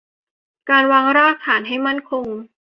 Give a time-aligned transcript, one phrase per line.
[0.69, 2.25] การวางรากฐานให้มั่นคง